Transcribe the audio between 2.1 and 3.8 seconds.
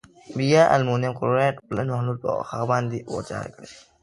په هغه باندې ور زیات کړئ.